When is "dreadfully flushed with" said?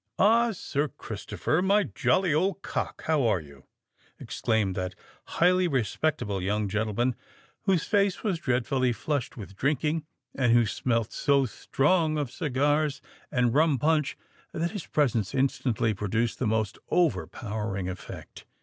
8.39-9.55